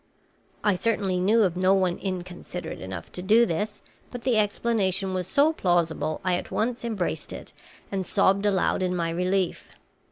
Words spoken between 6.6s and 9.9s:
embraced it and sobbed aloud in my relief.